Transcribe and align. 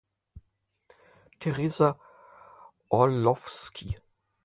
Theresa 1.39 1.93
Orlowski 2.89 3.99